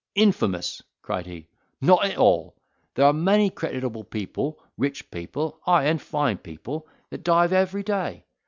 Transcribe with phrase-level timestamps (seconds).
[0.15, 1.45] "Infamous!" cried he,
[1.79, 2.55] "not at all;
[2.95, 8.23] there are many creditable people, rich people, ay, and fine people, that dive every day.